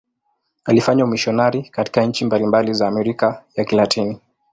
[0.63, 4.19] Alifanya umisionari katika nchi mbalimbali za Amerika ya Kilatini.